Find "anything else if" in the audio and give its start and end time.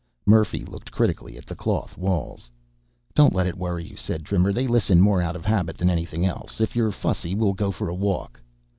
5.91-6.75